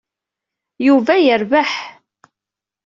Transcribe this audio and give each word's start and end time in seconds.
Yuba 0.87 1.15
yerbeḥ. 1.23 1.71